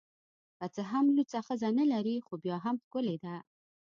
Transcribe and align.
که 0.59 0.65
څه 0.75 0.81
هم 0.91 1.05
لوڅه 1.15 1.39
ښځه 1.47 1.69
نلري 1.79 2.15
خو 2.25 2.33
بیا 2.43 2.57
هم 2.65 2.75
ښکلې 2.83 3.17
ده 3.23 3.35